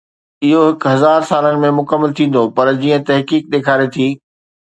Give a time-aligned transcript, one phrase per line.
[0.45, 4.07] اهو هڪ هزار سالن ۾ مڪمل ٿيندو، پر جيئن تحقيق ڏيکاري ٿي